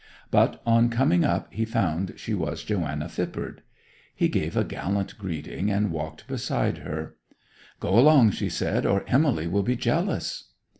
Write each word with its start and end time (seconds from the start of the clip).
But, 0.31 0.63
on 0.65 0.89
coming 0.89 1.23
up, 1.23 1.47
he 1.53 1.63
found 1.63 2.13
she 2.17 2.33
was 2.33 2.63
Joanna 2.63 3.07
Phippard. 3.07 3.59
He 4.15 4.29
gave 4.29 4.57
a 4.57 4.63
gallant 4.63 5.15
greeting, 5.19 5.69
and 5.69 5.91
walked 5.91 6.25
beside 6.27 6.79
her. 6.79 7.17
'Go 7.79 7.89
along,' 7.99 8.31
she 8.31 8.49
said, 8.49 8.83
'or 8.87 9.05
Emily 9.07 9.45
will 9.45 9.61
be 9.61 9.75
jealous! 9.75 10.53